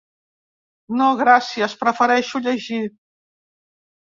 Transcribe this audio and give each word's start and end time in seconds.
No, 1.01 1.09
gràcies: 1.19 1.75
prefereixo 1.83 2.43
llegir. 2.47 2.81